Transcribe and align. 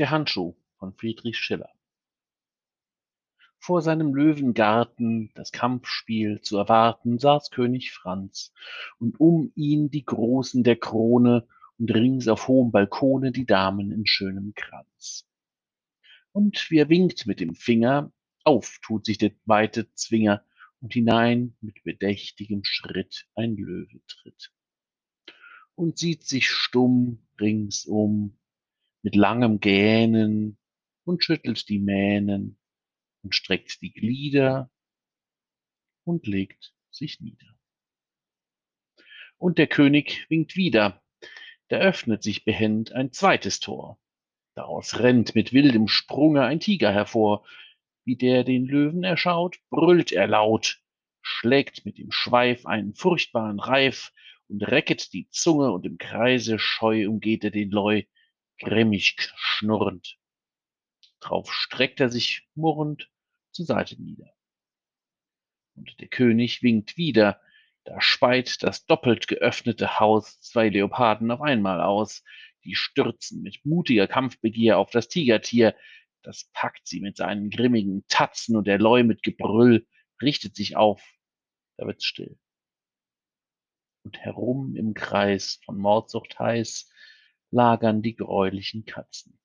Der 0.00 0.10
Handschuh 0.10 0.56
von 0.78 0.94
Friedrich 0.94 1.36
Schiller 1.36 1.74
Vor 3.58 3.82
seinem 3.82 4.14
Löwengarten, 4.14 5.30
das 5.34 5.52
Kampfspiel 5.52 6.40
zu 6.40 6.56
erwarten, 6.56 7.18
saß 7.18 7.50
König 7.50 7.92
Franz, 7.92 8.54
und 8.98 9.20
um 9.20 9.52
ihn 9.56 9.90
die 9.90 10.06
Großen 10.06 10.64
der 10.64 10.76
Krone 10.76 11.46
und 11.78 11.92
rings 11.92 12.28
auf 12.28 12.48
hohem 12.48 12.72
Balkone 12.72 13.30
die 13.30 13.44
Damen 13.44 13.92
in 13.92 14.06
schönem 14.06 14.54
Kranz. 14.54 15.28
Und 16.32 16.70
wie 16.70 16.78
er 16.78 16.88
winkt 16.88 17.26
mit 17.26 17.40
dem 17.40 17.54
Finger, 17.54 18.10
auf 18.42 18.78
tut 18.80 19.04
sich 19.04 19.18
der 19.18 19.32
weite 19.44 19.92
Zwinger, 19.92 20.42
und 20.80 20.94
hinein 20.94 21.54
mit 21.60 21.84
bedächtigem 21.84 22.64
Schritt 22.64 23.28
ein 23.34 23.54
Löwe 23.54 24.00
tritt. 24.06 24.50
Und 25.74 25.98
sieht 25.98 26.24
sich 26.24 26.48
stumm 26.48 27.18
ringsum 27.38 28.39
mit 29.02 29.14
langem 29.14 29.60
Gähnen 29.60 30.58
und 31.04 31.24
schüttelt 31.24 31.68
die 31.68 31.78
Mähnen 31.78 32.58
und 33.22 33.34
streckt 33.34 33.80
die 33.82 33.92
Glieder 33.92 34.70
und 36.04 36.26
legt 36.26 36.74
sich 36.90 37.20
nieder. 37.20 37.46
Und 39.38 39.58
der 39.58 39.66
König 39.66 40.26
winkt 40.28 40.56
wieder, 40.56 41.02
da 41.68 41.78
öffnet 41.78 42.22
sich 42.22 42.44
behend 42.44 42.92
ein 42.92 43.12
zweites 43.12 43.60
Tor. 43.60 43.98
Daraus 44.54 44.98
rennt 44.98 45.34
mit 45.34 45.52
wildem 45.52 45.88
Sprunge 45.88 46.44
ein 46.44 46.60
Tiger 46.60 46.92
hervor. 46.92 47.46
Wie 48.04 48.16
der 48.16 48.44
den 48.44 48.66
Löwen 48.66 49.04
erschaut, 49.04 49.58
brüllt 49.70 50.12
er 50.12 50.26
laut, 50.26 50.82
schlägt 51.22 51.84
mit 51.84 51.98
dem 51.98 52.10
Schweif 52.10 52.66
einen 52.66 52.94
furchtbaren 52.94 53.60
Reif 53.60 54.12
und 54.48 54.62
recket 54.62 55.12
die 55.12 55.28
Zunge 55.30 55.70
und 55.70 55.86
im 55.86 55.96
Kreise 55.96 56.58
scheu 56.58 57.08
umgeht 57.08 57.44
er 57.44 57.50
den 57.50 57.70
Leu, 57.70 58.02
grimmig 58.60 59.16
schnurrend. 59.36 60.18
Drauf 61.20 61.52
streckt 61.52 62.00
er 62.00 62.08
sich 62.08 62.48
murrend 62.54 63.10
zur 63.52 63.66
Seite 63.66 64.00
nieder. 64.00 64.32
Und 65.74 65.98
der 66.00 66.08
König 66.08 66.62
winkt 66.62 66.96
wieder, 66.96 67.40
da 67.84 68.00
speit 68.00 68.62
das 68.62 68.86
doppelt 68.86 69.28
geöffnete 69.28 69.98
Haus 69.98 70.40
zwei 70.40 70.68
Leoparden 70.68 71.30
auf 71.30 71.40
einmal 71.40 71.80
aus, 71.80 72.22
die 72.64 72.74
stürzen 72.74 73.42
mit 73.42 73.64
mutiger 73.64 74.06
Kampfbegier 74.06 74.78
auf 74.78 74.90
das 74.90 75.08
Tigertier, 75.08 75.74
das 76.22 76.50
packt 76.52 76.86
sie 76.86 77.00
mit 77.00 77.16
seinen 77.16 77.48
grimmigen 77.48 78.04
Tatzen 78.08 78.56
und 78.56 78.66
der 78.66 78.78
Gebrüll 78.78 79.86
richtet 80.20 80.54
sich 80.54 80.76
auf, 80.76 81.02
da 81.78 81.86
wird's 81.86 82.04
still. 82.04 82.38
Und 84.04 84.18
herum 84.18 84.76
im 84.76 84.92
Kreis 84.94 85.60
von 85.64 85.78
Mordsucht 85.78 86.38
heiß 86.38 86.90
lagern 87.50 88.02
die 88.02 88.14
greulichen 88.14 88.84
Katzen. 88.84 89.38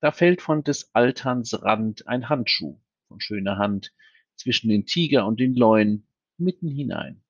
Da 0.00 0.12
fällt 0.12 0.42
von 0.42 0.62
des 0.62 0.94
Alterns 0.94 1.62
Rand 1.62 2.06
ein 2.06 2.28
Handschuh 2.28 2.80
von 3.08 3.20
schöner 3.20 3.58
Hand 3.58 3.92
zwischen 4.36 4.68
den 4.68 4.86
Tiger 4.86 5.26
und 5.26 5.40
den 5.40 5.54
Leuen 5.54 6.06
mitten 6.36 6.68
hinein. 6.68 7.22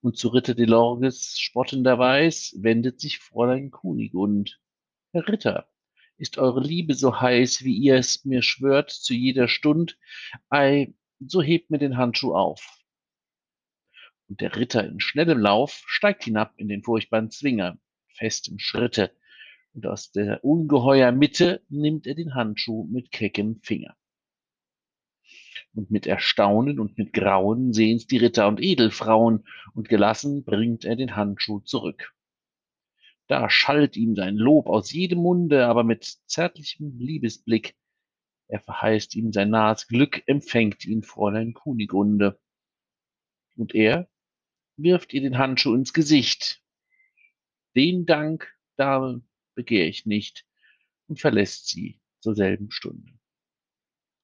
Und 0.00 0.16
zu 0.16 0.28
Ritter 0.28 0.54
de 0.54 0.64
Lorges 0.64 1.38
spottenderweis 1.38 2.54
wendet 2.58 3.00
sich 3.00 3.18
Fräulein 3.18 3.70
Kunigund. 3.70 4.58
Herr 5.12 5.28
Ritter, 5.28 5.68
ist 6.16 6.38
eure 6.38 6.60
Liebe 6.60 6.94
so 6.94 7.20
heiß, 7.20 7.64
wie 7.64 7.76
ihr 7.76 7.96
es 7.96 8.24
mir 8.24 8.42
schwört 8.42 8.90
zu 8.90 9.12
jeder 9.12 9.48
Stund, 9.48 9.98
ei, 10.48 10.94
so 11.18 11.42
hebt 11.42 11.70
mir 11.70 11.78
den 11.78 11.98
Handschuh 11.98 12.34
auf 12.34 12.79
und 14.30 14.40
der 14.40 14.54
Ritter 14.56 14.86
in 14.86 15.00
schnellem 15.00 15.40
Lauf 15.40 15.82
steigt 15.86 16.22
hinab 16.24 16.54
in 16.56 16.68
den 16.68 16.84
furchtbaren 16.84 17.30
Zwinger, 17.30 17.78
festem 18.14 18.60
Schritte, 18.60 19.12
und 19.72 19.86
aus 19.86 20.12
der 20.12 20.44
ungeheuer 20.44 21.12
Mitte 21.12 21.62
nimmt 21.68 22.06
er 22.06 22.14
den 22.14 22.34
Handschuh 22.34 22.84
mit 22.84 23.10
keckem 23.10 23.60
Finger. 23.62 23.96
Und 25.74 25.90
mit 25.90 26.06
Erstaunen 26.06 26.80
und 26.80 26.96
mit 26.96 27.12
Grauen 27.12 27.72
sehen's 27.72 28.06
die 28.06 28.16
Ritter 28.16 28.48
und 28.48 28.60
Edelfrauen, 28.62 29.46
und 29.74 29.88
gelassen 29.88 30.44
bringt 30.44 30.84
er 30.84 30.96
den 30.96 31.16
Handschuh 31.16 31.60
zurück. 31.60 32.14
Da 33.26 33.50
schallt 33.50 33.96
ihm 33.96 34.14
sein 34.14 34.36
Lob 34.36 34.66
aus 34.66 34.92
jedem 34.92 35.20
Munde, 35.20 35.66
aber 35.66 35.84
mit 35.84 36.04
zärtlichem 36.26 36.98
Liebesblick. 36.98 37.76
Er 38.46 38.60
verheißt 38.60 39.14
ihm 39.14 39.32
sein 39.32 39.50
nahes 39.50 39.86
Glück, 39.86 40.22
empfängt 40.26 40.84
ihn 40.84 41.02
Fräulein 41.02 41.54
Kunigunde. 41.54 42.40
Und 43.56 43.74
er 43.74 44.08
wirft 44.82 45.12
ihr 45.12 45.20
den 45.20 45.38
Handschuh 45.38 45.74
ins 45.74 45.92
Gesicht. 45.92 46.62
Den 47.74 48.06
Dank, 48.06 48.52
Dame, 48.76 49.22
begehr 49.54 49.86
ich 49.86 50.06
nicht 50.06 50.44
und 51.06 51.20
verlässt 51.20 51.68
sie 51.68 52.00
zur 52.20 52.34
selben 52.34 52.70
Stunde. 52.70 53.12